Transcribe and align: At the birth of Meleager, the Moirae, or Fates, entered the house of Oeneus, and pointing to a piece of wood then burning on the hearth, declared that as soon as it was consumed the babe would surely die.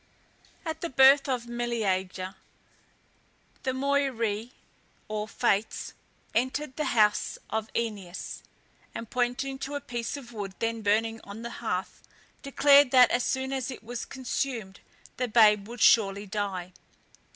At 0.65 0.81
the 0.81 0.89
birth 0.89 1.29
of 1.29 1.45
Meleager, 1.45 2.33
the 3.61 3.69
Moirae, 3.71 4.49
or 5.07 5.27
Fates, 5.27 5.93
entered 6.33 6.75
the 6.75 6.85
house 6.97 7.37
of 7.51 7.69
Oeneus, 7.75 8.41
and 8.95 9.11
pointing 9.11 9.59
to 9.59 9.75
a 9.75 9.79
piece 9.79 10.17
of 10.17 10.33
wood 10.33 10.55
then 10.57 10.81
burning 10.81 11.21
on 11.23 11.43
the 11.43 11.51
hearth, 11.61 12.01
declared 12.41 12.89
that 12.89 13.11
as 13.11 13.23
soon 13.23 13.53
as 13.53 13.69
it 13.69 13.83
was 13.83 14.05
consumed 14.05 14.79
the 15.17 15.27
babe 15.27 15.67
would 15.67 15.81
surely 15.81 16.25
die. 16.25 16.73